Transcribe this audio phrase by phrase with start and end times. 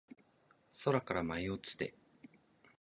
[0.83, 1.93] 空から舞い落ちて